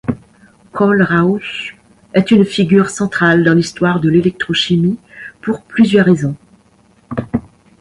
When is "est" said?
2.15-2.31